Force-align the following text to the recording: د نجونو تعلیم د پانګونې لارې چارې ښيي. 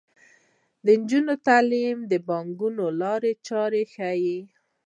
د 0.85 0.87
نجونو 0.99 1.33
تعلیم 1.47 1.97
د 2.11 2.13
پانګونې 2.27 2.87
لارې 3.01 3.31
چارې 3.47 3.81
ښيي. 3.93 4.39